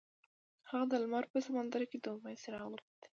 هغه 0.69 0.85
د 0.91 0.93
لمر 1.03 1.23
په 1.33 1.37
سمندر 1.47 1.81
کې 1.89 1.97
د 2.03 2.05
امید 2.15 2.37
څراغ 2.43 2.67
ولید. 2.71 3.01